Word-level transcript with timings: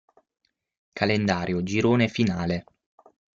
Calendario 0.97 1.61
girone 1.61 2.07
finale 2.09 2.63